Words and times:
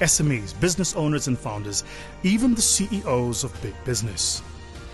SMEs, 0.00 0.58
business 0.60 0.94
owners, 0.96 1.28
and 1.28 1.38
founders, 1.38 1.84
even 2.22 2.54
the 2.54 2.62
CEOs 2.62 3.44
of 3.44 3.62
big 3.62 3.74
business. 3.84 4.42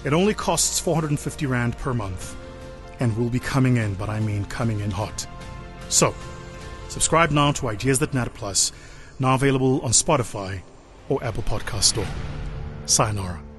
It 0.04 0.12
only 0.12 0.34
costs 0.34 0.80
450 0.80 1.46
Rand 1.46 1.76
per 1.78 1.92
month 1.92 2.36
and 3.00 3.16
will 3.16 3.30
be 3.30 3.40
coming 3.40 3.76
in, 3.76 3.94
but 3.94 4.08
I 4.08 4.20
mean 4.20 4.44
coming 4.46 4.80
in 4.80 4.90
hot. 4.90 5.26
So, 5.88 6.14
subscribe 6.88 7.30
now 7.30 7.52
to 7.52 7.68
Ideas 7.68 7.98
That 7.98 8.14
Matter 8.14 8.30
Plus, 8.30 8.72
now 9.18 9.34
available 9.34 9.80
on 9.82 9.90
Spotify 9.90 10.60
or 11.08 11.22
Apple 11.24 11.42
Podcast 11.42 11.84
Store. 11.84 12.06
Sayonara. 12.86 13.49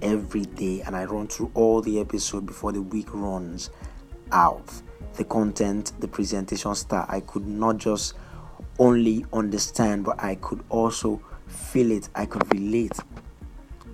every 0.00 0.46
day, 0.46 0.80
and 0.86 0.96
I 0.96 1.04
run 1.04 1.26
through 1.26 1.50
all 1.52 1.82
the 1.82 2.00
episodes 2.00 2.46
before 2.46 2.72
the 2.72 2.80
week 2.80 3.12
runs 3.12 3.68
out. 4.32 4.72
The 5.16 5.24
content, 5.24 5.92
the 6.00 6.08
presentation 6.08 6.74
style, 6.74 7.04
I 7.10 7.20
could 7.20 7.46
not 7.46 7.76
just 7.76 8.14
only 8.78 9.26
understand, 9.34 10.06
but 10.06 10.24
I 10.24 10.36
could 10.36 10.64
also 10.70 11.20
feel 11.46 11.90
it. 11.90 12.08
I 12.14 12.26
could 12.26 12.52
relate. 12.52 12.92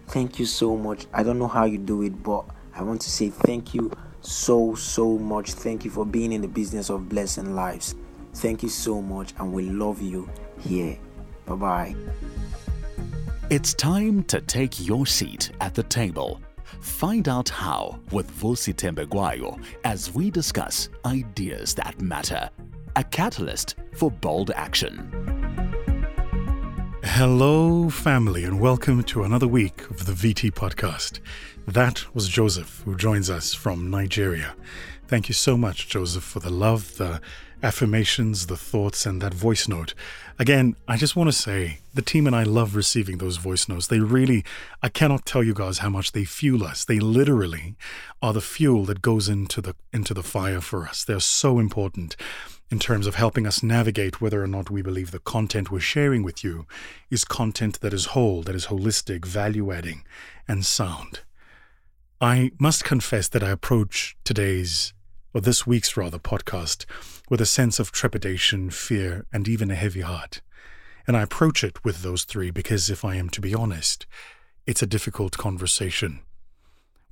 Thank 0.09 0.39
you 0.39 0.47
so 0.47 0.77
much. 0.77 1.07
I 1.13 1.23
don't 1.23 1.39
know 1.39 1.49
how 1.49 1.65
you 1.65 1.79
do 1.79 2.03
it, 2.03 2.23
but 2.23 2.45
I 2.75 2.83
want 2.83 3.01
to 3.03 3.11
say 3.11 3.31
thank 3.31 3.75
you 3.75 3.93
so, 4.23 4.75
so 4.75 5.19
much. 5.19 5.53
Thank 5.53 5.85
you 5.85 5.91
for 5.91 6.05
being 6.05 6.33
in 6.33 6.43
the 6.43 6.49
business 6.49 6.91
of 6.91 7.09
blessing 7.09 7.55
lives. 7.55 7.95
Thank 8.35 8.63
you 8.63 8.69
so 8.69 9.03
much, 9.03 9.35
and 9.39 9.53
we 9.53 9.69
love 9.71 10.01
you 10.01 10.29
here. 10.59 10.99
Bye 11.47 11.55
bye. 11.55 11.97
It's 13.51 13.75
time 13.75 14.23
to 14.25 14.41
take 14.41 14.87
your 14.87 15.07
seat 15.07 15.51
at 15.61 15.75
the 15.75 15.83
table. 15.83 16.41
Find 16.81 17.29
out 17.29 17.49
how 17.49 17.99
with 18.13 18.31
Vusi 18.41 18.73
Thembekwayo 18.73 19.63
as 19.85 20.15
we 20.15 20.31
discuss 20.31 20.89
ideas 21.05 21.75
that 21.75 22.01
matter. 22.01 22.49
A 22.97 23.05
catalyst 23.05 23.75
for 23.93 24.11
bold 24.11 24.51
action. 24.53 25.30
Hello, 27.15 27.91
family, 27.91 28.45
and 28.45 28.61
welcome 28.61 29.03
to 29.03 29.25
another 29.25 29.49
week 29.49 29.83
of 29.91 30.07
the 30.07 30.13
VT 30.13 30.53
podcast. 30.53 31.19
That 31.67 32.15
was 32.15 32.29
Joseph, 32.29 32.83
who 32.85 32.97
joins 32.97 33.29
us 33.29 33.53
from 33.53 33.91
Nigeria. 33.91 34.55
Thank 35.07 35.29
you 35.29 35.35
so 35.35 35.57
much, 35.57 35.89
Joseph, 35.89 36.23
for 36.23 36.41
the 36.41 36.49
love, 36.51 36.97
the 36.97 37.21
affirmations, 37.63 38.47
the 38.47 38.57
thoughts, 38.57 39.05
and 39.05 39.21
that 39.21 39.35
voice 39.35 39.69
note. 39.69 39.93
Again, 40.39 40.77
I 40.89 40.97
just 40.97 41.17
want 41.17 41.29
to 41.29 41.37
say 41.37 41.81
the 41.93 42.01
team 42.01 42.27
and 42.27 42.35
I 42.35 42.45
love 42.45 42.75
receiving 42.75 43.19
those 43.19 43.37
voice 43.37 43.69
notes. 43.69 43.89
They 43.89 44.01
really, 44.01 44.43
I 44.83 44.89
cannot 44.89 45.27
tell 45.27 45.43
you 45.43 45.53
guys 45.53 45.79
how 45.79 45.91
much 45.91 46.13
they 46.13 46.25
fuel 46.25 46.65
us. 46.65 46.87
They 46.87 47.01
literally 47.01 47.75
are 48.23 48.33
the 48.33 48.41
fuel 48.41 48.87
that 48.87 49.03
goes 49.03 49.29
into 49.29 49.61
the 49.61 49.75
into 49.93 50.15
the 50.15 50.23
fire 50.23 50.61
for 50.61 50.87
us. 50.87 51.05
They're 51.05 51.21
so 51.21 51.59
important 51.59 52.17
in 52.71 52.79
terms 52.79 53.07
of 53.07 53.17
helping 53.17 53.47
us 53.47 53.63
navigate 53.63 54.21
whether 54.21 54.43
or 54.43 54.47
not 54.47 54.71
we 54.71 54.81
believe 54.81 55.11
the 55.11 55.19
content 55.19 55.71
we're 55.71 55.81
sharing 55.81 56.23
with 56.23 56.45
you 56.45 56.67
is 57.11 57.25
content 57.25 57.81
that 57.81 57.93
is 57.93 58.07
whole, 58.07 58.43
that 58.43 58.55
is 58.55 58.67
holistic, 58.67 59.25
value 59.25 59.73
adding, 59.73 60.05
and 60.47 60.65
sound. 60.65 61.21
I 62.21 62.53
must 62.61 62.85
confess 62.85 63.29
that 63.29 63.43
I 63.43 63.51
approach 63.51 64.17
today's, 64.25 64.93
or 65.35 65.41
this 65.41 65.67
week's 65.67 65.97
rather, 65.97 66.19
podcast 66.19 66.85
with 67.29 67.41
a 67.41 67.47
sense 67.47 67.81
of 67.81 67.91
trepidation, 67.91 68.71
fear, 68.71 69.27
and 69.33 69.49
even 69.49 69.71
a 69.71 69.75
heavy 69.75 70.03
heart. 70.03 70.41
And 71.07 71.17
I 71.17 71.23
approach 71.23 71.65
it 71.65 71.85
with 71.85 72.03
those 72.03 72.25
three 72.25 72.51
because, 72.51 72.89
if 72.89 73.05
I 73.05 73.17
am 73.17 73.31
to 73.31 73.41
be 73.41 73.55
honest, 73.55 74.07
it's 74.67 74.83
a 74.83 74.87
difficult 74.87 75.37
conversation. 75.39 76.21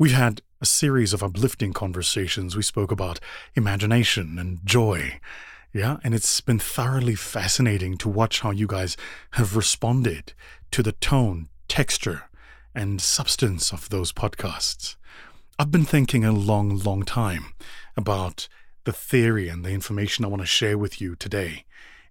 We've 0.01 0.13
had 0.13 0.43
a 0.61 0.65
series 0.65 1.13
of 1.13 1.25
uplifting 1.25 1.73
conversations. 1.73 2.55
We 2.55 2.63
spoke 2.63 2.93
about 2.93 3.19
imagination 3.57 4.39
and 4.39 4.65
joy. 4.65 5.19
Yeah, 5.73 5.97
and 6.05 6.15
it's 6.15 6.41
been 6.41 6.61
thoroughly 6.61 7.17
fascinating 7.17 7.99
to 7.99 8.09
watch 8.09 8.43
how 8.43 8.53
you 8.53 8.69
guys 8.69 8.97
have 9.33 9.57
responded 9.57 10.35
to 10.71 10.85
the 10.85 10.93
tone, 10.93 11.49
texture, 11.67 12.31
and 12.77 13.01
substance 13.01 13.73
of 13.73 13.89
those 13.89 14.13
podcasts. 14.13 14.95
I've 15.59 15.73
been 15.73 15.85
thinking 15.85 16.25
a 16.25 16.31
long, 16.31 16.79
long 16.79 17.03
time 17.03 17.47
about 17.97 18.47
the 18.85 18.93
theory 18.93 19.49
and 19.49 19.65
the 19.65 19.73
information 19.73 20.25
I 20.25 20.29
want 20.29 20.43
to 20.43 20.47
share 20.47 20.79
with 20.79 21.01
you 21.01 21.17
today. 21.17 21.65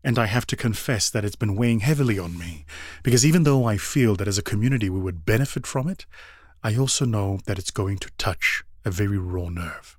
And 0.03 0.19
I 0.19 0.25
have 0.25 0.45
to 0.47 0.57
confess 0.57 1.09
that 1.09 1.23
it's 1.23 1.37
been 1.37 1.55
weighing 1.55 1.79
heavily 1.79 2.19
on 2.19 2.37
me 2.37 2.65
because 3.01 3.25
even 3.25 3.43
though 3.43 3.63
I 3.63 3.77
feel 3.77 4.17
that 4.17 4.27
as 4.27 4.37
a 4.37 4.43
community 4.43 4.89
we 4.89 4.99
would 4.99 5.25
benefit 5.25 5.65
from 5.65 5.87
it, 5.87 6.05
I 6.63 6.75
also 6.75 7.05
know 7.05 7.39
that 7.45 7.59
it's 7.59 7.71
going 7.71 7.97
to 7.99 8.11
touch 8.17 8.63
a 8.83 8.91
very 8.91 9.17
raw 9.17 9.49
nerve. 9.49 9.97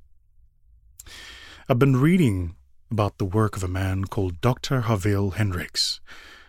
I've 1.69 1.79
been 1.79 1.97
reading 1.97 2.57
about 2.91 3.19
the 3.19 3.25
work 3.25 3.57
of 3.57 3.63
a 3.63 3.69
man 3.69 4.05
called 4.07 4.41
Dr. 4.41 4.81
Harville 4.81 5.31
Hendrix, 5.31 6.01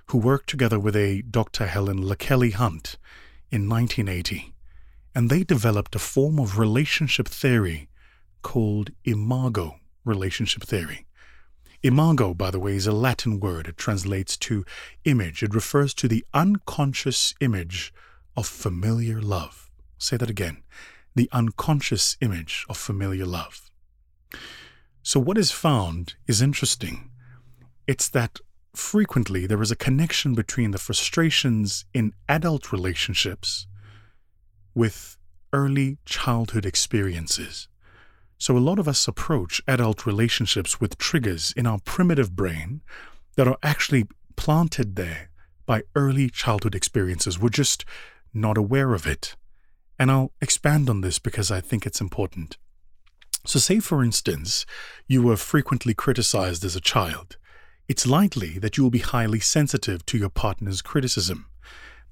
who 0.08 0.18
worked 0.18 0.50
together 0.50 0.80
with 0.80 0.96
a 0.96 1.22
Dr. 1.22 1.68
Helen 1.68 2.02
LaKelly 2.02 2.54
Hunt 2.54 2.98
in 3.52 3.70
1980, 3.70 4.54
and 5.14 5.30
they 5.30 5.44
developed 5.44 5.96
a 5.96 6.00
form 6.00 6.40
of 6.40 6.58
relationship 6.58 7.28
theory 7.28 7.90
called 8.42 8.92
imago 9.04 9.76
relationship 10.06 10.64
theory. 10.64 11.06
Imago, 11.84 12.34
by 12.34 12.52
the 12.52 12.60
way, 12.60 12.76
is 12.76 12.88
a 12.88 12.92
Latin 12.92 13.40
word. 13.40 13.68
It 13.68 13.78
translates 13.78 14.36
to 14.38 14.66
image. 15.06 15.44
It 15.44 15.54
refers 15.54 15.94
to 15.96 16.08
the 16.08 16.26
unconscious 16.34 17.34
image 17.40 17.94
of 18.36 18.48
familiar 18.48 19.22
love. 19.22 19.69
Say 20.00 20.18
that 20.18 20.30
again 20.30 20.64
the 21.16 21.30
unconscious 21.32 22.16
image 22.22 22.66
of 22.70 22.78
familiar 22.78 23.26
love. 23.26 23.70
So, 25.04 25.20
what 25.20 25.38
is 25.38 25.52
found 25.52 26.16
is 26.28 26.42
interesting. 26.42 27.12
It's 27.88 28.08
that 28.10 28.40
frequently 28.76 29.46
there 29.46 29.62
is 29.62 29.72
a 29.72 29.76
connection 29.76 30.36
between 30.36 30.72
the 30.72 30.78
frustrations 30.78 31.86
in 31.94 32.14
adult 32.30 32.72
relationships 32.72 33.68
with 34.74 35.18
early 35.52 35.98
childhood 36.06 36.66
experiences. 36.66 37.68
So, 38.38 38.56
a 38.56 38.60
lot 38.60 38.80
of 38.80 38.88
us 38.88 39.08
approach 39.08 39.62
adult 39.68 40.06
relationships 40.06 40.80
with 40.80 40.98
triggers 40.98 41.54
in 41.58 41.68
our 41.68 41.80
primitive 41.80 42.36
brain 42.36 42.82
that 43.36 43.48
are 43.48 43.58
actually 43.62 44.06
planted 44.36 44.96
there 44.96 45.30
by 45.66 45.84
early 45.96 46.30
childhood 46.30 46.76
experiences. 46.76 47.38
We're 47.38 47.50
just 47.50 47.84
not 48.34 48.58
aware 48.58 48.94
of 48.94 49.06
it. 49.06 49.36
And 50.00 50.10
I'll 50.10 50.32
expand 50.42 50.90
on 50.90 51.02
this 51.02 51.20
because 51.20 51.52
I 51.52 51.60
think 51.60 51.86
it's 51.86 52.02
important. 52.02 52.58
So, 53.46 53.60
say 53.60 53.80
for 53.80 54.04
instance, 54.04 54.66
you 55.08 55.22
were 55.22 55.38
frequently 55.38 55.94
criticized 55.94 56.64
as 56.64 56.76
a 56.76 56.82
child. 56.82 57.38
It's 57.88 58.08
likely 58.08 58.60
that 58.60 58.78
you 58.78 58.84
will 58.84 58.92
be 58.92 59.00
highly 59.00 59.40
sensitive 59.40 60.06
to 60.08 60.18
your 60.18 60.30
partner's 60.30 60.82
criticism. 60.82 61.46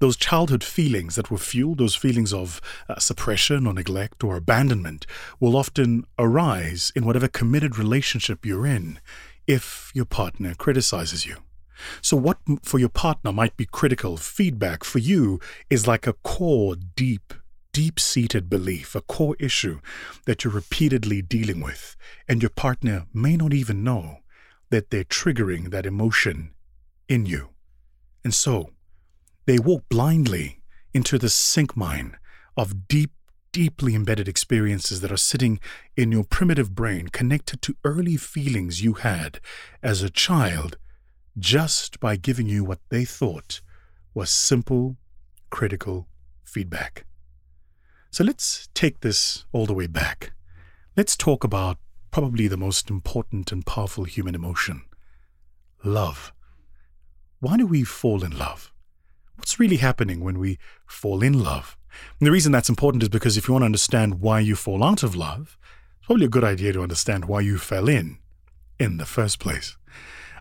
those 0.00 0.16
childhood 0.16 0.62
feelings 0.62 1.16
that 1.16 1.30
were 1.30 1.38
fueled, 1.38 1.78
those 1.78 1.96
feelings 1.96 2.32
of 2.32 2.60
uh, 2.88 2.98
suppression 2.98 3.66
or 3.66 3.74
neglect 3.74 4.22
or 4.22 4.36
abandonment, 4.36 5.06
will 5.40 5.56
often 5.56 6.04
arise 6.18 6.92
in 6.94 7.04
whatever 7.04 7.28
committed 7.28 7.76
relationship 7.78 8.46
you're 8.46 8.66
in 8.66 9.00
if 9.46 9.90
your 9.94 10.04
partner 10.04 10.54
criticizes 10.54 11.26
you. 11.26 11.36
So, 12.00 12.16
what 12.16 12.38
for 12.62 12.78
your 12.78 12.88
partner 12.88 13.32
might 13.32 13.56
be 13.56 13.66
critical 13.66 14.16
feedback 14.16 14.84
for 14.84 14.98
you 14.98 15.40
is 15.70 15.86
like 15.86 16.06
a 16.06 16.12
core, 16.12 16.76
deep, 16.76 17.34
deep 17.78 18.00
seated 18.00 18.50
belief, 18.50 18.96
a 18.96 19.00
core 19.00 19.36
issue 19.38 19.78
that 20.26 20.42
you're 20.42 20.52
repeatedly 20.52 21.22
dealing 21.22 21.60
with, 21.60 21.94
and 22.26 22.42
your 22.42 22.50
partner 22.50 23.06
may 23.14 23.36
not 23.36 23.54
even 23.54 23.84
know 23.84 24.18
that 24.70 24.90
they're 24.90 25.04
triggering 25.04 25.70
that 25.70 25.86
emotion 25.86 26.52
in 27.08 27.24
you. 27.24 27.50
And 28.24 28.34
so, 28.34 28.70
they 29.46 29.60
walk 29.60 29.84
blindly 29.88 30.60
into 30.92 31.18
the 31.18 31.28
sink 31.28 31.76
mine 31.76 32.16
of 32.56 32.88
deep, 32.88 33.12
deeply 33.52 33.94
embedded 33.94 34.26
experiences 34.26 35.00
that 35.00 35.12
are 35.12 35.16
sitting 35.16 35.60
in 35.96 36.10
your 36.10 36.24
primitive 36.24 36.74
brain, 36.74 37.06
connected 37.06 37.62
to 37.62 37.76
early 37.84 38.16
feelings 38.16 38.82
you 38.82 38.94
had 38.94 39.38
as 39.84 40.02
a 40.02 40.10
child 40.10 40.78
just 41.38 42.00
by 42.00 42.16
giving 42.16 42.48
you 42.48 42.64
what 42.64 42.80
they 42.88 43.04
thought 43.04 43.60
was 44.14 44.30
simple, 44.30 44.96
critical 45.48 46.08
feedback. 46.42 47.04
So 48.10 48.24
let's 48.24 48.68
take 48.74 49.00
this 49.00 49.44
all 49.52 49.66
the 49.66 49.74
way 49.74 49.86
back. 49.86 50.32
Let's 50.96 51.16
talk 51.16 51.44
about 51.44 51.78
probably 52.10 52.48
the 52.48 52.56
most 52.56 52.90
important 52.90 53.52
and 53.52 53.64
powerful 53.64 54.04
human 54.04 54.34
emotion 54.34 54.82
love. 55.84 56.32
Why 57.40 57.56
do 57.56 57.66
we 57.66 57.84
fall 57.84 58.24
in 58.24 58.36
love? 58.36 58.72
What's 59.36 59.60
really 59.60 59.76
happening 59.76 60.20
when 60.20 60.38
we 60.40 60.58
fall 60.86 61.22
in 61.22 61.44
love? 61.44 61.76
And 62.18 62.26
the 62.26 62.32
reason 62.32 62.50
that's 62.50 62.68
important 62.68 63.02
is 63.02 63.08
because 63.08 63.36
if 63.36 63.46
you 63.46 63.52
want 63.52 63.62
to 63.62 63.66
understand 63.66 64.20
why 64.20 64.40
you 64.40 64.56
fall 64.56 64.82
out 64.82 65.04
of 65.04 65.14
love, 65.14 65.56
it's 65.98 66.06
probably 66.06 66.26
a 66.26 66.30
good 66.30 66.44
idea 66.44 66.72
to 66.72 66.82
understand 66.82 67.26
why 67.26 67.40
you 67.40 67.58
fell 67.58 67.88
in 67.88 68.18
in 68.80 68.96
the 68.96 69.06
first 69.06 69.38
place. 69.38 69.76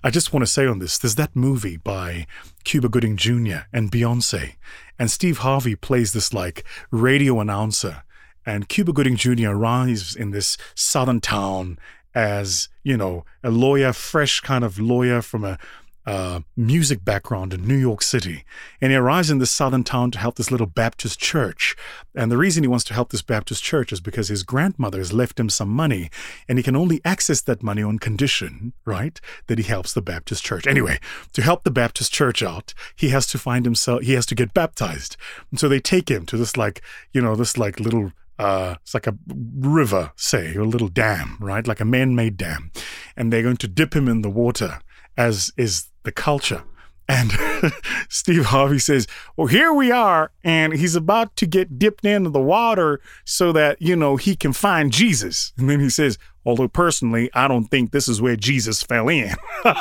I 0.04 0.10
just 0.10 0.32
want 0.32 0.46
to 0.46 0.52
say 0.52 0.66
on 0.68 0.80
this 0.80 0.98
there's 0.98 1.16
that 1.16 1.36
movie 1.36 1.78
by 1.78 2.28
Cuba 2.64 2.90
Gooding 2.90 3.18
Jr. 3.18 3.66
and 3.74 3.92
Beyonce, 3.92 4.56
and 5.00 5.12
Steve 5.12 5.40
Harvey 5.40 5.76
plays 5.76 6.14
this 6.14 6.34
like 6.34 6.64
radio 6.92 7.40
announcer. 7.40 8.04
And 8.46 8.70
Cuba 8.70 8.94
Gooding 8.94 9.18
Jr. 9.18 9.50
arrives 9.50 10.16
in 10.16 10.32
this 10.32 10.58
southern 10.74 11.20
town 11.20 11.78
as, 12.16 12.70
you 12.82 12.96
know, 12.96 13.26
a 13.44 13.52
lawyer, 13.52 13.92
fresh 13.92 14.40
kind 14.40 14.64
of 14.64 14.80
lawyer 14.80 15.22
from 15.22 15.44
a 15.44 15.60
uh, 16.08 16.40
music 16.56 17.04
background 17.04 17.54
in 17.54 17.68
New 17.68 17.76
York 17.76 18.02
City. 18.02 18.46
And 18.80 18.92
he 18.94 18.96
arrives 18.98 19.30
in 19.30 19.40
this 19.40 19.52
southern 19.52 19.84
town 19.84 20.10
to 20.12 20.18
help 20.18 20.36
this 20.38 20.50
little 20.50 20.66
Baptist 20.66 21.20
church. 21.20 21.76
And 22.16 22.32
the 22.32 22.38
reason 22.38 22.64
he 22.64 22.70
wants 22.70 22.86
to 22.86 22.94
help 22.94 23.10
this 23.10 23.22
Baptist 23.22 23.62
church 23.62 23.92
is 23.92 24.00
because 24.00 24.30
his 24.30 24.44
grandmother 24.44 25.00
has 25.00 25.12
left 25.12 25.38
him 25.38 25.50
some 25.50 25.70
money, 25.70 26.10
and 26.48 26.58
he 26.58 26.64
can 26.64 26.78
only 26.78 27.02
access 27.04 27.42
that 27.42 27.62
money 27.62 27.84
on 27.84 28.00
condition, 28.00 28.72
right, 28.86 29.20
that 29.48 29.58
he 29.58 29.66
helps 29.66 29.92
the 29.92 30.02
Baptist 30.02 30.46
church. 30.46 30.66
Anyway, 30.66 30.98
to 31.34 31.42
help 31.42 31.66
the 31.66 31.72
Baptist 31.72 32.14
church 32.14 32.42
out, 32.42 32.74
he 32.96 33.10
has 33.10 33.28
to 33.28 33.38
find 33.38 33.66
himself, 33.66 34.04
he 34.04 34.14
has 34.14 34.26
to 34.28 34.36
get 34.36 34.54
baptized. 34.54 35.18
And 35.52 35.60
so 35.60 35.68
they 35.68 35.82
take 35.82 36.10
him 36.10 36.26
to 36.28 36.38
this, 36.38 36.56
like, 36.56 36.82
you 37.12 37.22
know, 37.22 37.36
this, 37.36 37.58
like, 37.58 37.82
little 37.82 38.14
uh, 38.40 38.76
it's 38.84 38.94
like 38.94 39.08
a 39.08 39.18
river, 39.28 40.12
say, 40.16 40.56
or 40.56 40.62
a 40.62 40.68
little 40.68 40.90
dam, 40.90 41.38
right? 41.40 41.68
Like 41.68 41.80
a 41.80 41.86
man 41.86 42.16
made 42.16 42.38
dam. 42.38 42.72
And 43.16 43.34
they're 43.34 43.42
going 43.42 43.58
to 43.58 43.68
dip 43.68 43.96
him 43.96 44.08
in 44.08 44.22
the 44.22 44.30
water, 44.30 44.80
as 45.18 45.52
is 45.58 45.90
the 46.04 46.12
culture. 46.12 46.64
And 47.10 47.32
Steve 48.10 48.48
Harvey 48.48 48.80
says, 48.80 49.08
Well, 49.38 49.48
here 49.48 49.74
we 49.74 49.92
are, 49.92 50.32
and 50.44 50.74
he's 50.74 50.96
about 50.96 51.36
to 51.38 51.46
get 51.46 51.80
dipped 51.80 52.06
into 52.06 52.30
the 52.30 52.42
water 52.42 53.00
so 53.24 53.52
that, 53.54 53.82
you 53.82 53.96
know, 53.96 54.18
he 54.18 54.36
can 54.36 54.52
find 54.52 54.92
Jesus. 54.92 55.54
And 55.58 55.70
then 55.70 55.80
he 55.80 55.90
says, 55.90 56.18
Although 56.46 56.68
personally, 56.68 57.30
I 57.34 57.48
don't 57.48 57.66
think 57.66 57.92
this 57.92 58.08
is 58.08 58.22
where 58.22 58.36
Jesus 58.36 58.82
fell 58.82 59.10
in. 59.10 59.34
all 59.66 59.74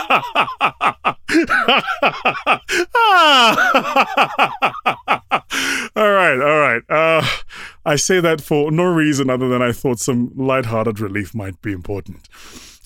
right, 6.11 6.41
all 6.41 6.59
right. 6.59 6.83
Uh, 6.89 7.25
I 7.85 7.95
say 7.97 8.19
that 8.21 8.41
for 8.41 8.73
no 8.73 8.85
reason 8.85 9.31
other 9.31 9.49
than 9.49 9.63
I 9.63 9.71
thought 9.71 10.01
some 10.01 10.33
lighthearted 10.35 10.99
relief 10.99 11.35
might 11.35 11.61
be 11.63 11.73
important. 11.73 12.29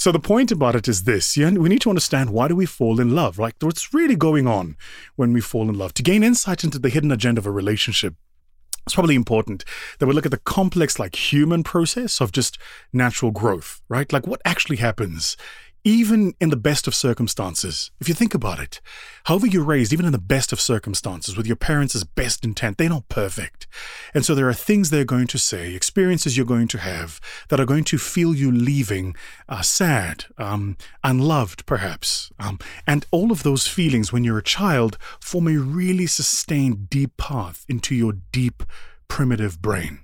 So 0.00 0.10
the 0.10 0.18
point 0.18 0.50
about 0.50 0.76
it 0.76 0.88
is 0.88 1.04
this: 1.04 1.36
we 1.36 1.68
need 1.68 1.82
to 1.82 1.90
understand 1.90 2.30
why 2.30 2.48
do 2.48 2.56
we 2.56 2.64
fall 2.64 3.00
in 3.00 3.14
love, 3.14 3.38
right? 3.38 3.52
What's 3.60 3.92
really 3.92 4.16
going 4.16 4.46
on 4.46 4.78
when 5.16 5.34
we 5.34 5.42
fall 5.42 5.68
in 5.68 5.76
love? 5.76 5.92
To 5.92 6.02
gain 6.02 6.22
insight 6.22 6.64
into 6.64 6.78
the 6.78 6.88
hidden 6.88 7.12
agenda 7.12 7.38
of 7.38 7.46
a 7.46 7.50
relationship, 7.50 8.14
it's 8.86 8.94
probably 8.94 9.14
important 9.14 9.62
that 9.98 10.06
we 10.06 10.14
look 10.14 10.24
at 10.24 10.30
the 10.30 10.38
complex, 10.38 10.98
like 10.98 11.14
human 11.32 11.62
process 11.62 12.18
of 12.18 12.32
just 12.32 12.56
natural 12.94 13.30
growth, 13.30 13.82
right? 13.90 14.10
Like 14.10 14.26
what 14.26 14.40
actually 14.46 14.78
happens 14.78 15.36
even 15.84 16.34
in 16.40 16.50
the 16.50 16.56
best 16.56 16.86
of 16.86 16.94
circumstances, 16.94 17.90
if 18.00 18.08
you 18.08 18.14
think 18.14 18.34
about 18.34 18.60
it, 18.60 18.80
however 19.24 19.46
you're 19.46 19.64
raised, 19.64 19.92
even 19.92 20.06
in 20.06 20.12
the 20.12 20.18
best 20.18 20.52
of 20.52 20.60
circumstances, 20.60 21.36
with 21.36 21.46
your 21.46 21.56
parents' 21.56 22.02
best 22.04 22.44
intent, 22.44 22.78
they're 22.78 22.88
not 22.88 23.08
perfect. 23.08 23.66
And 24.12 24.24
so 24.24 24.34
there 24.34 24.48
are 24.48 24.54
things 24.54 24.90
they're 24.90 25.04
going 25.04 25.26
to 25.28 25.38
say, 25.38 25.74
experiences 25.74 26.36
you're 26.36 26.46
going 26.46 26.68
to 26.68 26.78
have 26.78 27.20
that 27.48 27.60
are 27.60 27.66
going 27.66 27.84
to 27.84 27.98
feel 27.98 28.34
you 28.34 28.52
leaving 28.52 29.14
uh, 29.48 29.62
sad, 29.62 30.26
um, 30.38 30.76
unloved, 31.02 31.64
perhaps. 31.66 32.30
Um, 32.38 32.58
and 32.86 33.06
all 33.10 33.32
of 33.32 33.42
those 33.42 33.66
feelings 33.66 34.12
when 34.12 34.24
you're 34.24 34.38
a 34.38 34.42
child 34.42 34.98
form 35.20 35.48
a 35.48 35.56
really 35.56 36.06
sustained, 36.06 36.90
deep 36.90 37.16
path 37.16 37.64
into 37.68 37.94
your 37.94 38.14
deep, 38.32 38.62
primitive 39.08 39.62
brain. 39.62 40.00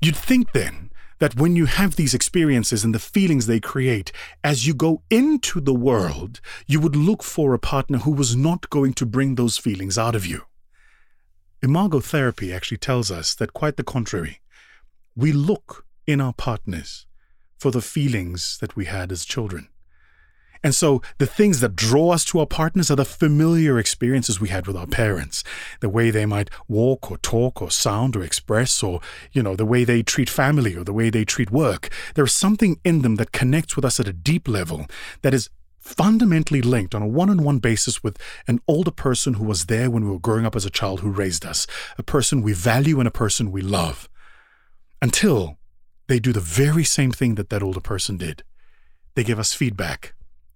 You'd 0.00 0.16
think 0.16 0.52
then 0.52 0.90
that 1.18 1.36
when 1.36 1.56
you 1.56 1.66
have 1.66 1.96
these 1.96 2.14
experiences 2.14 2.84
and 2.84 2.94
the 2.94 2.98
feelings 2.98 3.46
they 3.46 3.60
create, 3.60 4.12
as 4.42 4.66
you 4.66 4.74
go 4.74 5.02
into 5.10 5.60
the 5.60 5.74
world, 5.74 6.40
you 6.66 6.80
would 6.80 6.96
look 6.96 7.22
for 7.22 7.54
a 7.54 7.58
partner 7.58 7.98
who 7.98 8.10
was 8.10 8.36
not 8.36 8.68
going 8.70 8.92
to 8.94 9.06
bring 9.06 9.34
those 9.34 9.56
feelings 9.56 9.96
out 9.96 10.14
of 10.14 10.26
you. 10.26 10.42
Imago 11.62 12.00
therapy 12.00 12.52
actually 12.52 12.78
tells 12.78 13.10
us 13.10 13.34
that 13.36 13.54
quite 13.54 13.76
the 13.76 13.84
contrary. 13.84 14.40
We 15.16 15.32
look 15.32 15.86
in 16.06 16.20
our 16.20 16.34
partners 16.34 17.06
for 17.58 17.70
the 17.70 17.80
feelings 17.80 18.58
that 18.60 18.76
we 18.76 18.84
had 18.84 19.10
as 19.10 19.24
children. 19.24 19.68
And 20.64 20.74
so 20.74 21.02
the 21.18 21.26
things 21.26 21.60
that 21.60 21.76
draw 21.76 22.10
us 22.10 22.24
to 22.26 22.40
our 22.40 22.46
partners 22.46 22.90
are 22.90 22.96
the 22.96 23.04
familiar 23.04 23.78
experiences 23.78 24.40
we 24.40 24.48
had 24.48 24.66
with 24.66 24.76
our 24.76 24.86
parents, 24.86 25.44
the 25.80 25.90
way 25.90 26.10
they 26.10 26.24
might 26.24 26.48
walk 26.66 27.10
or 27.10 27.18
talk 27.18 27.60
or 27.60 27.70
sound 27.70 28.16
or 28.16 28.24
express 28.24 28.82
or, 28.82 29.00
you 29.32 29.42
know, 29.42 29.54
the 29.54 29.66
way 29.66 29.84
they 29.84 30.02
treat 30.02 30.30
family 30.30 30.74
or 30.74 30.82
the 30.82 30.94
way 30.94 31.10
they 31.10 31.24
treat 31.24 31.50
work. 31.50 31.90
There's 32.14 32.32
something 32.32 32.80
in 32.82 33.02
them 33.02 33.16
that 33.16 33.30
connects 33.30 33.76
with 33.76 33.84
us 33.84 34.00
at 34.00 34.08
a 34.08 34.12
deep 34.14 34.48
level 34.48 34.86
that 35.20 35.34
is 35.34 35.50
fundamentally 35.78 36.62
linked 36.62 36.94
on 36.94 37.02
a 37.02 37.06
one 37.06 37.28
on 37.28 37.44
one 37.44 37.58
basis 37.58 38.02
with 38.02 38.16
an 38.48 38.58
older 38.66 38.90
person 38.90 39.34
who 39.34 39.44
was 39.44 39.66
there 39.66 39.90
when 39.90 40.02
we 40.06 40.10
were 40.10 40.18
growing 40.18 40.46
up 40.46 40.56
as 40.56 40.64
a 40.64 40.70
child 40.70 41.00
who 41.00 41.10
raised 41.10 41.44
us, 41.44 41.66
a 41.98 42.02
person 42.02 42.40
we 42.40 42.54
value 42.54 42.98
and 42.98 43.06
a 43.06 43.10
person 43.12 43.52
we 43.52 43.60
love. 43.60 44.08
Until 45.02 45.58
they 46.06 46.18
do 46.18 46.32
the 46.32 46.40
very 46.40 46.84
same 46.84 47.12
thing 47.12 47.34
that 47.34 47.50
that 47.50 47.62
older 47.62 47.80
person 47.80 48.16
did. 48.16 48.44
They 49.14 49.24
give 49.24 49.38
us 49.38 49.52
feedback. 49.52 50.14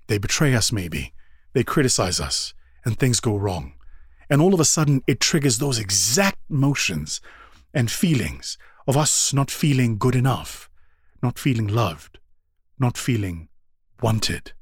They 0.09 0.19
betray 0.19 0.55
us, 0.55 0.73
maybe. 0.73 1.13
They 1.53 1.63
criticize 1.63 2.19
us, 2.19 2.55
and 2.85 2.99
things 2.99 3.21
go 3.21 3.37
wrong. 3.37 3.75
And 4.29 4.43
all 4.43 4.53
of 4.53 4.61
a 4.61 4.65
sudden, 4.65 5.03
it 5.07 5.21
triggers 5.21 5.59
those 5.59 5.79
exact 5.79 6.39
motions 6.49 7.21
and 7.73 7.91
feelings 7.91 8.59
of 8.87 8.97
us 8.97 9.33
not 9.33 9.51
feeling 9.51 9.99
good 9.99 10.17
enough, 10.17 10.69
not 11.23 11.39
feeling 11.39 11.69
loved, 11.69 12.19
not 12.79 12.97
feeling 12.99 13.49
wanted. 14.03 14.53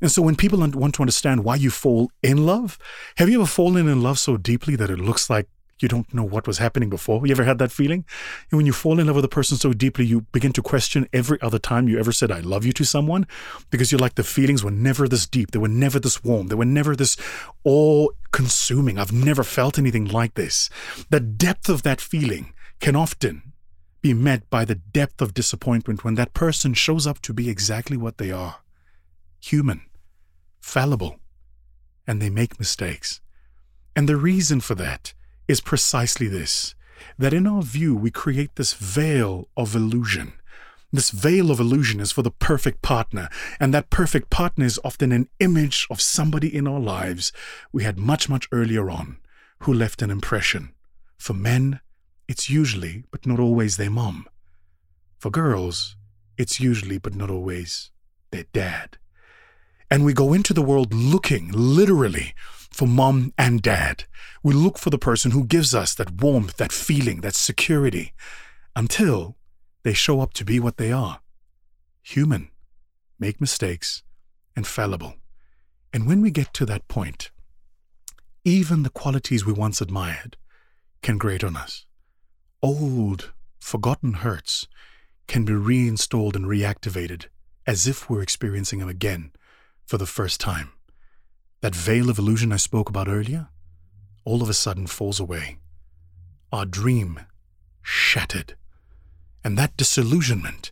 And 0.00 0.10
so, 0.10 0.22
when 0.22 0.36
people 0.36 0.58
want 0.58 0.94
to 0.94 1.02
understand 1.02 1.44
why 1.44 1.56
you 1.56 1.70
fall 1.70 2.10
in 2.22 2.46
love, 2.46 2.78
have 3.16 3.28
you 3.28 3.40
ever 3.40 3.46
fallen 3.46 3.88
in 3.88 4.02
love 4.02 4.18
so 4.18 4.36
deeply 4.36 4.76
that 4.76 4.90
it 4.90 4.98
looks 4.98 5.28
like 5.28 5.48
you 5.80 5.88
don't 5.88 6.12
know 6.12 6.24
what 6.24 6.46
was 6.46 6.58
happening 6.58 6.90
before. 6.90 7.26
You 7.26 7.32
ever 7.32 7.44
had 7.44 7.58
that 7.58 7.72
feeling? 7.72 8.04
And 8.50 8.56
when 8.56 8.66
you 8.66 8.72
fall 8.72 8.98
in 8.98 9.06
love 9.06 9.16
with 9.16 9.24
a 9.24 9.28
person 9.28 9.56
so 9.56 9.72
deeply, 9.72 10.04
you 10.06 10.22
begin 10.32 10.52
to 10.52 10.62
question 10.62 11.08
every 11.12 11.40
other 11.40 11.58
time 11.58 11.88
you 11.88 11.98
ever 11.98 12.12
said, 12.12 12.30
I 12.30 12.40
love 12.40 12.64
you 12.64 12.72
to 12.72 12.84
someone, 12.84 13.26
because 13.70 13.92
you're 13.92 13.98
like, 13.98 14.16
the 14.16 14.24
feelings 14.24 14.64
were 14.64 14.70
never 14.70 15.08
this 15.08 15.26
deep. 15.26 15.50
They 15.50 15.58
were 15.58 15.68
never 15.68 15.98
this 16.00 16.24
warm. 16.24 16.48
They 16.48 16.54
were 16.54 16.64
never 16.64 16.96
this 16.96 17.16
all 17.64 18.12
consuming. 18.32 18.98
I've 18.98 19.12
never 19.12 19.44
felt 19.44 19.78
anything 19.78 20.06
like 20.06 20.34
this. 20.34 20.68
The 21.10 21.20
depth 21.20 21.68
of 21.68 21.82
that 21.82 22.00
feeling 22.00 22.52
can 22.80 22.96
often 22.96 23.52
be 24.00 24.14
met 24.14 24.48
by 24.48 24.64
the 24.64 24.76
depth 24.76 25.20
of 25.20 25.34
disappointment 25.34 26.04
when 26.04 26.14
that 26.14 26.34
person 26.34 26.72
shows 26.74 27.06
up 27.06 27.20
to 27.22 27.32
be 27.32 27.48
exactly 27.48 27.96
what 27.96 28.18
they 28.18 28.30
are 28.30 28.56
human, 29.40 29.82
fallible, 30.60 31.18
and 32.06 32.20
they 32.20 32.30
make 32.30 32.58
mistakes. 32.58 33.20
And 33.94 34.08
the 34.08 34.16
reason 34.16 34.60
for 34.60 34.74
that 34.76 35.12
is 35.48 35.60
precisely 35.60 36.28
this 36.28 36.74
that 37.16 37.34
in 37.34 37.46
our 37.46 37.62
view, 37.62 37.96
we 37.96 38.10
create 38.10 38.54
this 38.54 38.74
veil 38.74 39.48
of 39.56 39.74
illusion. 39.74 40.32
This 40.92 41.10
veil 41.10 41.50
of 41.50 41.60
illusion 41.60 42.00
is 42.00 42.12
for 42.12 42.22
the 42.22 42.30
perfect 42.30 42.80
partner, 42.80 43.28
and 43.58 43.74
that 43.74 43.90
perfect 43.90 44.30
partner 44.30 44.64
is 44.64 44.80
often 44.84 45.12
an 45.12 45.28
image 45.40 45.86
of 45.90 46.00
somebody 46.00 46.54
in 46.54 46.66
our 46.66 46.80
lives 46.80 47.32
we 47.72 47.82
had 47.82 47.98
much, 47.98 48.28
much 48.28 48.48
earlier 48.52 48.88
on 48.90 49.18
who 49.60 49.72
left 49.72 50.00
an 50.00 50.10
impression. 50.10 50.72
For 51.18 51.34
men, 51.34 51.80
it's 52.28 52.48
usually, 52.48 53.04
but 53.10 53.26
not 53.26 53.40
always, 53.40 53.76
their 53.76 53.90
mom. 53.90 54.26
For 55.18 55.30
girls, 55.30 55.96
it's 56.36 56.60
usually, 56.60 56.98
but 56.98 57.14
not 57.14 57.30
always, 57.30 57.90
their 58.30 58.44
dad. 58.52 58.96
And 59.90 60.04
we 60.04 60.12
go 60.12 60.32
into 60.32 60.54
the 60.54 60.62
world 60.62 60.94
looking, 60.94 61.50
literally, 61.52 62.34
for 62.78 62.86
mom 62.86 63.32
and 63.36 63.60
dad. 63.60 64.04
We 64.40 64.54
look 64.54 64.78
for 64.78 64.90
the 64.90 64.98
person 64.98 65.32
who 65.32 65.44
gives 65.44 65.74
us 65.74 65.96
that 65.96 66.22
warmth, 66.22 66.58
that 66.58 66.70
feeling, 66.70 67.22
that 67.22 67.34
security, 67.34 68.12
until 68.76 69.36
they 69.82 69.92
show 69.92 70.20
up 70.20 70.32
to 70.34 70.44
be 70.44 70.60
what 70.60 70.76
they 70.76 70.92
are 70.92 71.18
human, 72.02 72.50
make 73.18 73.40
mistakes, 73.40 74.04
and 74.54 74.64
fallible. 74.64 75.14
And 75.92 76.06
when 76.06 76.22
we 76.22 76.30
get 76.30 76.54
to 76.54 76.64
that 76.66 76.86
point, 76.86 77.32
even 78.44 78.84
the 78.84 78.90
qualities 78.90 79.44
we 79.44 79.52
once 79.52 79.80
admired 79.80 80.36
can 81.02 81.18
grate 81.18 81.42
on 81.42 81.56
us. 81.56 81.84
Old, 82.62 83.32
forgotten 83.58 84.12
hurts 84.24 84.68
can 85.26 85.44
be 85.44 85.52
reinstalled 85.52 86.36
and 86.36 86.46
reactivated 86.46 87.26
as 87.66 87.88
if 87.88 88.08
we're 88.08 88.22
experiencing 88.22 88.78
them 88.78 88.88
again 88.88 89.32
for 89.84 89.98
the 89.98 90.06
first 90.06 90.40
time. 90.40 90.70
That 91.60 91.74
veil 91.74 92.08
of 92.10 92.18
illusion 92.18 92.52
I 92.52 92.56
spoke 92.56 92.88
about 92.88 93.08
earlier 93.08 93.48
all 94.28 94.42
of 94.42 94.50
a 94.50 94.54
sudden 94.54 94.86
falls 94.86 95.18
away. 95.18 95.56
Our 96.52 96.66
dream 96.66 97.20
shattered. 97.80 98.56
And 99.42 99.56
that 99.56 99.74
disillusionment 99.74 100.70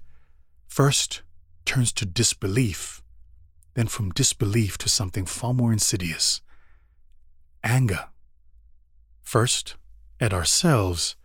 first 0.67 1.23
turns 1.65 1.91
to 1.95 2.05
disbelief, 2.05 3.03
then 3.73 3.87
from 3.87 4.11
disbelief 4.11 4.77
to 4.79 4.91
something 4.91 5.25
far 5.25 5.55
more 5.55 5.73
insidious 5.73 6.43
anger. 7.65 8.09
First 9.23 9.77
at 10.21 10.35
ourselves, 10.35 11.17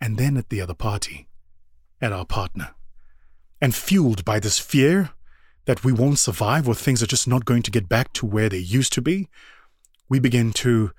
and 0.00 0.18
then 0.18 0.36
at 0.36 0.50
the 0.50 0.60
other 0.60 0.74
party, 0.74 1.28
at 2.00 2.12
our 2.12 2.26
partner. 2.26 2.74
And 3.60 3.74
fueled 3.74 4.24
by 4.24 4.38
this 4.38 4.58
fear 4.58 5.10
that 5.66 5.84
we 5.84 5.92
won't 5.92 6.18
survive 6.18 6.68
or 6.68 6.74
things 6.74 7.02
are 7.02 7.06
just 7.06 7.28
not 7.28 7.44
going 7.44 7.62
to 7.62 7.70
get 7.70 7.88
back 7.88 8.12
to 8.14 8.26
where 8.26 8.48
they 8.48 8.58
used 8.58 8.92
to 8.92 9.02
be, 9.02 9.28
we 10.08 10.18
begin 10.18 10.52
to 10.52 10.92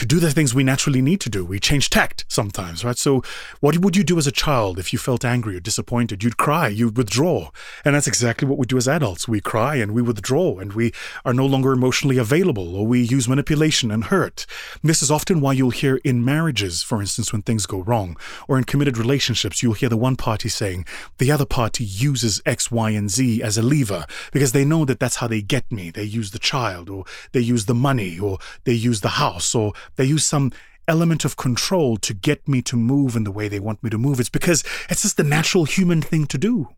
to 0.00 0.06
do 0.06 0.18
the 0.18 0.30
things 0.30 0.54
we 0.54 0.64
naturally 0.64 1.02
need 1.02 1.20
to 1.20 1.28
do. 1.28 1.44
We 1.44 1.60
change 1.60 1.90
tact 1.90 2.24
sometimes, 2.26 2.82
right? 2.82 2.96
So, 2.96 3.22
what 3.60 3.76
would 3.76 3.96
you 3.96 4.02
do 4.02 4.16
as 4.16 4.26
a 4.26 4.32
child 4.32 4.78
if 4.78 4.94
you 4.94 4.98
felt 4.98 5.26
angry 5.26 5.56
or 5.56 5.60
disappointed? 5.60 6.24
You'd 6.24 6.38
cry, 6.38 6.68
you'd 6.68 6.96
withdraw. 6.96 7.50
And 7.84 7.94
that's 7.94 8.06
exactly 8.06 8.48
what 8.48 8.56
we 8.56 8.64
do 8.64 8.78
as 8.78 8.88
adults. 8.88 9.28
We 9.28 9.42
cry 9.42 9.74
and 9.74 9.92
we 9.92 10.00
withdraw 10.00 10.58
and 10.58 10.72
we 10.72 10.94
are 11.26 11.34
no 11.34 11.44
longer 11.44 11.72
emotionally 11.72 12.16
available 12.16 12.74
or 12.74 12.86
we 12.86 13.02
use 13.02 13.28
manipulation 13.28 13.90
and 13.90 14.04
hurt. 14.04 14.46
This 14.82 15.02
is 15.02 15.10
often 15.10 15.42
why 15.42 15.52
you'll 15.52 15.68
hear 15.68 15.96
in 15.96 16.24
marriages, 16.24 16.82
for 16.82 17.02
instance, 17.02 17.30
when 17.30 17.42
things 17.42 17.66
go 17.66 17.82
wrong, 17.82 18.16
or 18.48 18.56
in 18.56 18.64
committed 18.64 18.96
relationships, 18.96 19.62
you'll 19.62 19.74
hear 19.74 19.90
the 19.90 19.98
one 19.98 20.16
party 20.16 20.48
saying, 20.48 20.86
the 21.18 21.30
other 21.30 21.44
party 21.44 21.84
uses 21.84 22.40
X, 22.46 22.70
Y, 22.70 22.88
and 22.88 23.10
Z 23.10 23.42
as 23.42 23.58
a 23.58 23.62
lever 23.62 24.06
because 24.32 24.52
they 24.52 24.64
know 24.64 24.86
that 24.86 24.98
that's 24.98 25.16
how 25.16 25.26
they 25.26 25.42
get 25.42 25.70
me. 25.70 25.90
They 25.90 26.04
use 26.04 26.30
the 26.30 26.38
child 26.38 26.88
or 26.88 27.04
they 27.32 27.40
use 27.40 27.66
the 27.66 27.74
money 27.74 28.18
or 28.18 28.38
they 28.64 28.72
use 28.72 29.02
the 29.02 29.20
house 29.20 29.54
or 29.54 29.74
they 29.96 30.04
use 30.04 30.26
some 30.26 30.52
element 30.88 31.24
of 31.24 31.36
control 31.36 31.96
to 31.98 32.12
get 32.12 32.48
me 32.48 32.60
to 32.62 32.76
move 32.76 33.14
in 33.14 33.24
the 33.24 33.30
way 33.30 33.48
they 33.48 33.60
want 33.60 33.82
me 33.82 33.90
to 33.90 33.98
move. 33.98 34.18
It's 34.18 34.28
because 34.28 34.64
it's 34.88 35.02
just 35.02 35.16
the 35.16 35.22
natural 35.22 35.64
human 35.64 36.02
thing 36.02 36.26
to 36.26 36.38
do 36.38 36.68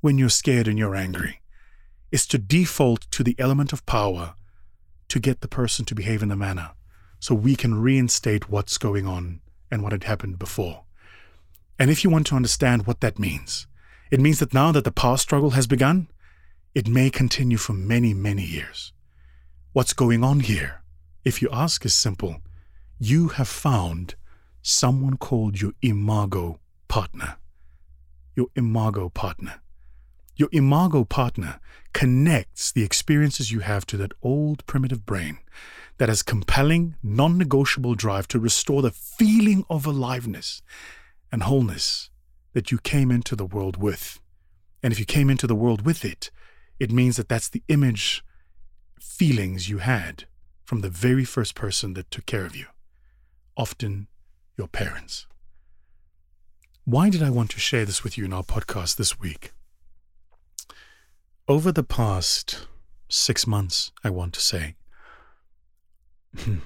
when 0.00 0.18
you're 0.18 0.28
scared 0.28 0.66
and 0.66 0.78
you're 0.78 0.96
angry. 0.96 1.40
Is 2.10 2.26
to 2.26 2.38
default 2.38 3.02
to 3.12 3.22
the 3.22 3.36
element 3.38 3.72
of 3.72 3.86
power 3.86 4.34
to 5.08 5.20
get 5.20 5.40
the 5.40 5.48
person 5.48 5.84
to 5.86 5.94
behave 5.94 6.22
in 6.22 6.30
a 6.30 6.36
manner 6.36 6.72
so 7.20 7.34
we 7.34 7.54
can 7.54 7.80
reinstate 7.80 8.50
what's 8.50 8.78
going 8.78 9.06
on 9.06 9.40
and 9.70 9.82
what 9.82 9.92
had 9.92 10.04
happened 10.04 10.38
before. 10.38 10.82
And 11.78 11.90
if 11.90 12.02
you 12.02 12.10
want 12.10 12.26
to 12.28 12.36
understand 12.36 12.86
what 12.86 13.00
that 13.00 13.18
means, 13.18 13.66
it 14.10 14.20
means 14.20 14.40
that 14.40 14.52
now 14.52 14.72
that 14.72 14.84
the 14.84 14.90
power 14.92 15.16
struggle 15.16 15.50
has 15.50 15.66
begun, 15.66 16.08
it 16.74 16.88
may 16.88 17.10
continue 17.10 17.56
for 17.56 17.72
many, 17.72 18.12
many 18.12 18.44
years. 18.44 18.92
What's 19.72 19.92
going 19.92 20.24
on 20.24 20.40
here, 20.40 20.82
if 21.24 21.40
you 21.40 21.48
ask, 21.52 21.84
is 21.84 21.94
simple 21.94 22.40
you 23.04 23.26
have 23.30 23.48
found 23.48 24.14
someone 24.62 25.16
called 25.16 25.60
your 25.60 25.72
imago 25.82 26.60
partner. 26.86 27.34
Your 28.36 28.46
imago 28.54 29.08
partner. 29.08 29.60
Your 30.36 30.48
imago 30.52 31.02
partner 31.02 31.58
connects 31.92 32.70
the 32.70 32.84
experiences 32.84 33.50
you 33.50 33.58
have 33.58 33.84
to 33.86 33.96
that 33.96 34.12
old 34.22 34.64
primitive 34.66 35.04
brain 35.04 35.38
that 35.98 36.08
has 36.08 36.22
compelling, 36.22 36.94
non 37.02 37.36
negotiable 37.36 37.96
drive 37.96 38.28
to 38.28 38.38
restore 38.38 38.82
the 38.82 38.92
feeling 38.92 39.64
of 39.68 39.84
aliveness 39.84 40.62
and 41.32 41.42
wholeness 41.42 42.08
that 42.52 42.70
you 42.70 42.78
came 42.78 43.10
into 43.10 43.34
the 43.34 43.44
world 43.44 43.78
with. 43.78 44.20
And 44.80 44.92
if 44.92 45.00
you 45.00 45.06
came 45.06 45.28
into 45.28 45.48
the 45.48 45.56
world 45.56 45.84
with 45.84 46.04
it, 46.04 46.30
it 46.78 46.92
means 46.92 47.16
that 47.16 47.28
that's 47.28 47.48
the 47.48 47.64
image, 47.66 48.24
feelings 49.00 49.68
you 49.68 49.78
had 49.78 50.26
from 50.64 50.82
the 50.82 50.88
very 50.88 51.24
first 51.24 51.56
person 51.56 51.94
that 51.94 52.08
took 52.08 52.26
care 52.26 52.44
of 52.44 52.54
you 52.54 52.66
often 53.56 54.08
your 54.56 54.68
parents. 54.68 55.26
Why 56.84 57.10
did 57.10 57.22
I 57.22 57.30
want 57.30 57.50
to 57.52 57.60
share 57.60 57.84
this 57.84 58.02
with 58.02 58.18
you 58.18 58.24
in 58.24 58.32
our 58.32 58.42
podcast 58.42 58.96
this 58.96 59.20
week? 59.20 59.52
Over 61.46 61.70
the 61.70 61.84
past 61.84 62.66
six 63.08 63.46
months, 63.46 63.92
I 64.02 64.10
want 64.10 64.32
to 64.34 64.40
say, 64.40 64.74
hmm, 66.36 66.58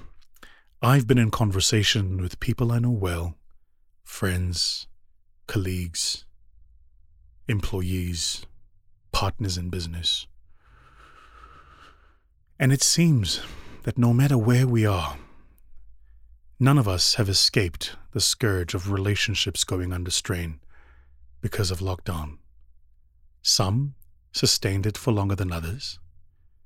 I've 0.81 1.07
been 1.07 1.17
in 1.17 1.31
conversation 1.31 2.21
with 2.21 2.39
people 2.39 2.71
I 2.71 2.79
know 2.79 2.91
well, 2.91 3.35
friends, 4.03 4.87
colleagues, 5.45 6.25
employees, 7.47 8.45
partners 9.11 9.57
in 9.57 9.69
business. 9.69 10.27
And 12.59 12.71
it 12.71 12.81
seems 12.81 13.41
that 13.83 13.97
no 13.97 14.13
matter 14.13 14.37
where 14.37 14.67
we 14.67 14.85
are, 14.85 15.17
None 16.59 16.79
of 16.79 16.87
us 16.87 17.15
have 17.15 17.29
escaped 17.29 17.95
the 18.13 18.19
scourge 18.19 18.73
of 18.73 18.89
relationships 18.89 19.63
going 19.63 19.93
under 19.93 20.09
strain 20.09 20.59
because 21.39 21.69
of 21.69 21.81
lockdown. 21.81 22.39
Some 23.43 23.93
sustained 24.31 24.87
it 24.87 24.97
for 24.97 25.11
longer 25.11 25.35
than 25.35 25.51
others. 25.51 25.99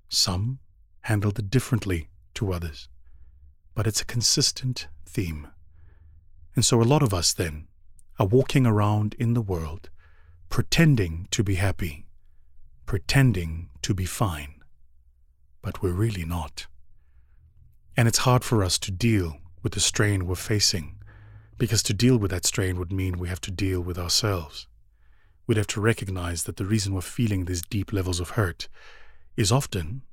Some 0.08 0.60
handled 1.02 1.40
it 1.40 1.50
differently 1.50 2.08
to 2.36 2.54
others. 2.54 2.88
But 3.76 3.86
it's 3.86 4.02
a 4.02 4.06
consistent 4.06 4.88
theme. 5.06 5.50
And 6.56 6.64
so 6.64 6.82
a 6.82 6.84
lot 6.84 7.04
of 7.04 7.14
us 7.14 7.34
then 7.34 7.68
are 8.18 8.26
walking 8.26 8.66
around 8.66 9.14
in 9.20 9.34
the 9.34 9.42
world 9.42 9.90
pretending 10.48 11.28
to 11.32 11.44
be 11.44 11.56
happy, 11.56 12.06
pretending 12.86 13.70
to 13.82 13.94
be 13.94 14.06
fine, 14.06 14.64
but 15.62 15.82
we're 15.82 15.92
really 15.92 16.24
not. 16.24 16.68
And 17.98 18.08
it's 18.08 18.20
hard 18.20 18.46
for 18.46 18.64
us 18.64 18.80
to 18.80 18.92
deal 18.92 19.41
with 19.64 19.74
the 19.74 19.80
strain 19.80 20.26
we're 20.26 20.36
facing, 20.36 20.96
because 21.58 21.84
to 21.84 21.94
deal 21.94 22.18
with 22.18 22.32
that 22.32 22.46
strain 22.46 22.78
would 22.80 22.92
mean 22.92 23.18
we 23.18 23.30
have 23.30 23.42
to 23.42 23.52
deal 23.52 23.82
with 23.82 23.98
ourselves. 23.98 24.68
We'd 25.46 25.58
have 25.58 25.68
to 25.68 25.82
recognize 25.82 26.44
that 26.44 26.58
the 26.58 26.66
reason 26.66 26.94
we're 26.94 27.02
feeling 27.02 27.46
these 27.46 27.62
deep 27.62 27.92
levels 27.94 28.20
of 28.20 28.32
hurt 28.32 28.68
is 29.36 29.52
often, 29.52 30.04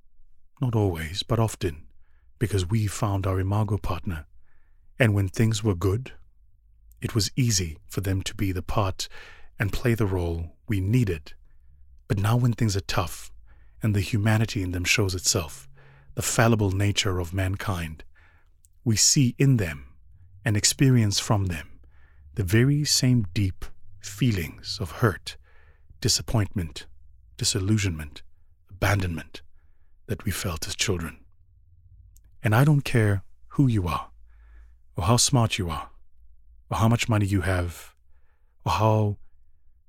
not 0.60 0.74
always, 0.74 1.22
but 1.22 1.38
often, 1.38 1.86
because 2.38 2.68
we 2.68 2.86
found 2.86 3.26
our 3.26 3.40
imago 3.40 3.78
partner. 3.78 4.26
And 4.98 5.14
when 5.14 5.28
things 5.28 5.62
were 5.62 5.74
good, 5.74 6.12
it 7.00 7.14
was 7.14 7.30
easy 7.36 7.78
for 7.86 8.00
them 8.00 8.22
to 8.22 8.34
be 8.34 8.52
the 8.52 8.62
part 8.62 9.08
and 9.58 9.72
play 9.72 9.94
the 9.94 10.06
role 10.06 10.56
we 10.66 10.80
needed. 10.80 11.34
But 12.08 12.18
now, 12.18 12.36
when 12.36 12.52
things 12.52 12.76
are 12.76 12.80
tough 12.80 13.30
and 13.82 13.94
the 13.94 14.00
humanity 14.00 14.62
in 14.62 14.72
them 14.72 14.84
shows 14.84 15.14
itself, 15.14 15.68
the 16.14 16.22
fallible 16.22 16.72
nature 16.72 17.20
of 17.20 17.32
mankind, 17.32 18.02
we 18.88 18.96
see 18.96 19.34
in 19.36 19.58
them 19.58 19.84
and 20.46 20.56
experience 20.56 21.20
from 21.20 21.44
them 21.44 21.68
the 22.36 22.42
very 22.42 22.84
same 22.84 23.26
deep 23.34 23.66
feelings 24.00 24.78
of 24.80 25.02
hurt, 25.02 25.36
disappointment, 26.00 26.86
disillusionment, 27.36 28.22
abandonment 28.70 29.42
that 30.06 30.24
we 30.24 30.30
felt 30.30 30.66
as 30.66 30.74
children. 30.74 31.18
And 32.42 32.54
I 32.54 32.64
don't 32.64 32.80
care 32.80 33.24
who 33.48 33.66
you 33.66 33.86
are, 33.86 34.08
or 34.96 35.04
how 35.04 35.18
smart 35.18 35.58
you 35.58 35.68
are, 35.68 35.90
or 36.70 36.78
how 36.78 36.88
much 36.88 37.10
money 37.10 37.26
you 37.26 37.42
have, 37.42 37.94
or 38.64 38.72
how 38.72 39.18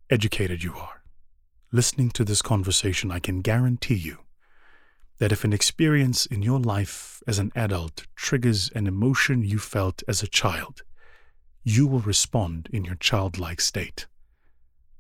educated 0.09 0.61
you 0.61 0.73
are. 0.73 1.03
Listening 1.71 2.09
to 2.09 2.25
this 2.25 2.41
conversation, 2.41 3.11
I 3.11 3.19
can 3.19 3.39
guarantee 3.39 3.95
you 4.09 4.17
that 5.19 5.31
if 5.31 5.43
an 5.43 5.53
experience 5.53 6.25
in 6.25 6.41
your 6.41 6.59
life 6.59 7.21
as 7.27 7.39
an 7.39 7.51
adult 7.55 8.07
triggers 8.15 8.71
an 8.73 8.87
emotion 8.87 9.43
you 9.43 9.59
felt 9.59 10.01
as 10.07 10.23
a 10.23 10.27
child, 10.27 10.81
you 11.63 11.85
will 11.85 11.99
respond 11.99 12.69
in 12.71 12.85
your 12.85 12.95
childlike 12.95 13.61
state. 13.61 14.07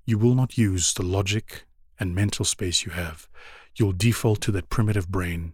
You 0.05 0.17
will 0.17 0.35
not 0.35 0.57
use 0.57 0.93
the 0.93 1.03
logic 1.03 1.65
and 1.99 2.13
mental 2.13 2.45
space 2.45 2.85
you 2.85 2.91
have. 2.91 3.29
You'll 3.75 3.93
default 3.93 4.41
to 4.41 4.51
that 4.51 4.69
primitive 4.69 5.07
brain 5.09 5.53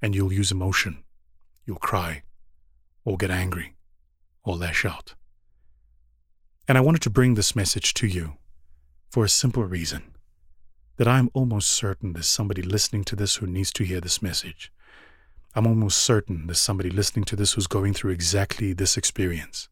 and 0.00 0.14
you'll 0.14 0.32
use 0.32 0.52
emotion. 0.52 1.02
You'll 1.64 1.78
cry 1.78 2.22
or 3.04 3.16
get 3.16 3.30
angry 3.30 3.74
or 4.44 4.56
lash 4.56 4.84
out. 4.84 5.14
And 6.68 6.78
I 6.78 6.82
wanted 6.82 7.02
to 7.02 7.10
bring 7.10 7.34
this 7.34 7.56
message 7.56 7.94
to 7.94 8.06
you 8.06 8.34
for 9.10 9.24
a 9.24 9.28
simple 9.28 9.64
reason 9.64 10.15
that 10.96 11.08
I'm 11.08 11.30
almost 11.34 11.70
certain 11.70 12.12
there's 12.12 12.26
somebody 12.26 12.62
listening 12.62 13.04
to 13.04 13.16
this 13.16 13.36
who 13.36 13.46
needs 13.46 13.72
to 13.74 13.84
hear 13.84 14.00
this 14.00 14.22
message. 14.22 14.72
I'm 15.54 15.66
almost 15.66 15.98
certain 15.98 16.46
there's 16.46 16.60
somebody 16.60 16.90
listening 16.90 17.24
to 17.26 17.36
this 17.36 17.52
who's 17.52 17.66
going 17.66 17.94
through 17.94 18.12
exactly 18.12 18.72
this 18.72 18.96
experience. 18.96 19.68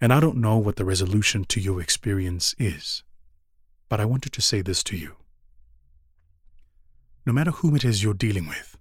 And 0.00 0.12
I 0.12 0.20
don't 0.20 0.38
know 0.38 0.58
what 0.58 0.76
the 0.76 0.84
resolution 0.84 1.44
to 1.46 1.60
your 1.60 1.80
experience 1.80 2.54
is, 2.58 3.02
but 3.88 4.00
I 4.00 4.04
wanted 4.04 4.32
to 4.32 4.42
say 4.42 4.62
this 4.62 4.82
to 4.84 4.96
you. 4.96 5.16
No 7.24 7.32
matter 7.32 7.50
whom 7.50 7.76
it 7.76 7.84
is 7.84 8.02
you're 8.02 8.14
dealing 8.14 8.48
with, 8.48 8.76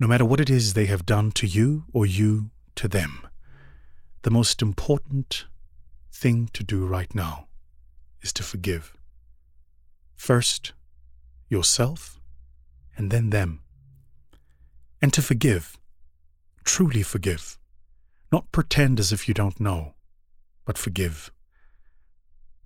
no 0.00 0.06
matter 0.06 0.24
what 0.24 0.40
it 0.40 0.50
is 0.50 0.72
they 0.72 0.86
have 0.86 1.04
done 1.04 1.30
to 1.32 1.46
you 1.46 1.84
or 1.92 2.06
you 2.06 2.50
to 2.76 2.88
them, 2.88 3.26
the 4.22 4.30
most 4.30 4.62
important 4.62 5.44
thing 6.10 6.48
to 6.52 6.62
do 6.64 6.86
right 6.86 7.14
now 7.14 7.48
is 8.22 8.32
to 8.32 8.42
forgive. 8.42 8.96
First, 10.14 10.72
yourself, 11.48 12.20
and 12.96 13.10
then 13.10 13.30
them. 13.30 13.60
And 15.00 15.12
to 15.12 15.22
forgive, 15.22 15.78
truly 16.64 17.02
forgive. 17.02 17.58
Not 18.32 18.50
pretend 18.52 18.98
as 18.98 19.12
if 19.12 19.28
you 19.28 19.34
don't 19.34 19.60
know, 19.60 19.94
but 20.64 20.78
forgive. 20.78 21.30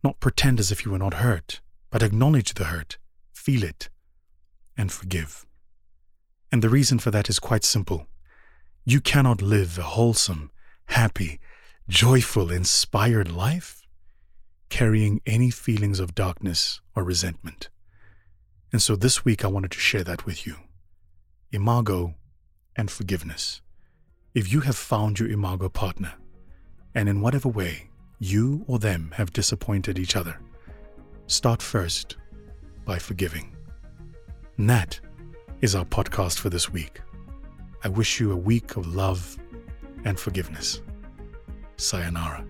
Not 0.03 0.21
pretend 0.21 0.59
as 0.61 0.73
if 0.73 0.85
you 0.85 0.93
were 0.93 0.99
not 0.99 1.15
hurt, 1.15 1.61
but 1.91 2.03
acknowledge 2.03 2.55
the 2.55 2.65
hurt, 2.65 2.97
feel 3.33 3.63
it, 3.63 3.91
and 4.77 4.91
forgive. 4.91 5.45
And 6.51 6.63
the 6.63 6.71
reason 6.71 6.99
for 6.99 7.11
that 7.11 7.29
is 7.29 7.39
quite 7.39 7.65
simple. 7.65 8.07
You 8.85 9.01
cannot 9.01 9.43
live 9.43 9.79
a 9.79 9.83
wholesome, 9.83 10.51
happy, 10.87 11.39
joyful, 11.89 12.51
inspired 12.51 13.31
life 13.31 13.81
carrying 14.71 15.21
any 15.27 15.51
feelings 15.51 16.01
of 16.01 16.15
darkness 16.15 16.81
or 16.97 17.05
resentment. 17.05 17.69
And 18.73 18.81
so 18.81 18.95
this 18.95 19.25
week 19.25 19.45
I 19.45 19.49
wanted 19.49 19.73
to 19.73 19.79
share 19.79 20.05
that 20.05 20.27
with 20.27 20.47
you. 20.47 20.57
Imago 21.53 22.15
and 22.77 22.91
forgiveness. 22.91 23.63
If 24.35 24.53
you 24.53 24.61
have 24.61 24.77
found 24.77 25.19
your 25.19 25.29
Imago 25.29 25.69
partner, 25.69 26.15
and 26.95 27.09
in 27.09 27.21
whatever 27.21 27.49
way 27.49 27.91
you 28.21 28.65
or 28.69 28.79
them 28.79 29.13
have 29.17 29.33
disappointed 29.33 29.99
each 29.99 30.15
other, 30.15 30.39
start 31.27 31.61
first 31.61 32.17
by 32.85 32.99
forgiving. 32.99 33.57
And 34.57 34.71
that 34.71 35.01
is 35.61 35.75
our 35.75 35.85
podcast 35.85 36.39
for 36.39 36.49
this 36.49 36.71
week. 36.71 37.01
I 37.83 37.89
wish 37.89 38.21
you 38.21 38.31
a 38.31 38.37
week 38.37 38.77
of 38.77 38.95
love 38.95 39.37
and 40.05 40.19
forgiveness. 40.19 40.81
Sayonara. 41.77 42.45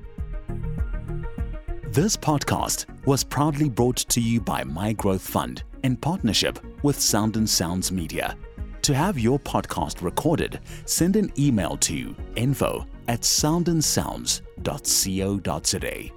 This 1.88 2.16
podcast 2.16 2.86
was 3.06 3.24
proudly 3.24 3.68
brought 3.68 3.96
to 3.96 4.20
you 4.20 4.40
by 4.40 4.64
My 4.64 4.92
Growth 4.92 5.22
Fund 5.22 5.62
in 5.82 5.96
partnership 5.96 6.58
with 6.82 7.00
Sound 7.00 7.36
and 7.36 7.48
Sounds 7.48 7.92
Media. 7.92 8.36
To 8.82 8.94
have 8.94 9.18
your 9.18 9.38
podcast 9.38 10.02
recorded, 10.02 10.60
send 10.86 11.16
an 11.16 11.30
email 11.38 11.76
to 11.78 12.14
info 12.36 12.86
at 13.08 13.20
soundandsounds.co.za. 13.20 16.10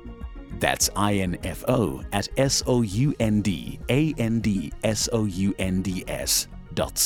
That's 0.59 0.89
info 0.95 2.03
at 2.13 2.29
s 2.37 2.63
o 2.65 2.83
u 2.83 3.13
n 3.19 3.41
d 3.41 3.79
a 3.89 4.13
n 4.17 4.39
d 4.39 4.71
s 4.83 5.09
o 5.11 5.25
u 5.25 5.53
n 5.57 5.81
d 5.81 6.05
s 6.07 6.47
dot. 6.73 6.97